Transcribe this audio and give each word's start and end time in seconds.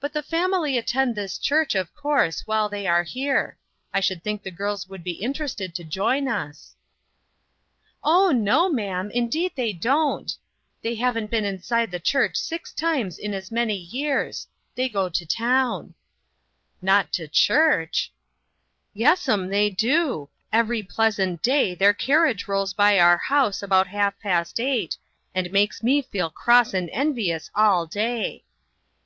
"But 0.00 0.14
the 0.14 0.22
family 0.22 0.78
attend 0.78 1.14
this 1.14 1.36
church, 1.36 1.74
of 1.74 1.94
course, 1.94 2.46
while 2.46 2.70
they 2.70 2.86
are 2.86 3.02
here. 3.02 3.58
I 3.92 4.00
should 4.00 4.24
think 4.24 4.42
the 4.42 4.50
girls 4.50 4.88
would 4.88 5.04
be 5.04 5.20
interested 5.22 5.74
to 5.74 5.84
join 5.84 6.26
us."" 6.26 6.74
Oh, 8.02 8.30
no, 8.32 8.70
ma'am; 8.70 9.10
indeed, 9.10 9.52
they 9.56 9.74
don't. 9.74 10.34
They 10.80 10.94
haven't 10.94 11.30
been 11.30 11.44
inside 11.44 11.90
the 11.90 12.00
church 12.00 12.36
six 12.38 12.72
times 12.72 13.18
in 13.18 13.34
as 13.34 13.52
many 13.52 13.76
years. 13.76 14.46
They 14.74 14.88
go 14.88 15.10
to 15.10 15.26
town." 15.26 15.92
"Not 16.80 17.12
to 17.12 17.28
church!"" 17.28 18.14
Yes'm; 19.04 19.48
they 19.50 19.68
do. 19.68 20.30
Every 20.50 20.82
pleasant 20.82 21.42
day 21.42 21.74
their 21.74 21.92
carriage 21.92 22.48
rolls 22.48 22.72
by 22.72 22.98
our 22.98 23.18
house 23.18 23.62
about 23.62 23.88
half 23.88 24.18
past 24.18 24.58
eight, 24.58 24.96
and 25.34 25.52
makes 25.52 25.82
me 25.82 26.00
feel 26.00 26.30
cross 26.30 26.72
and 26.72 26.88
envious 26.88 27.50
all 27.54 27.84
day." 27.84 28.44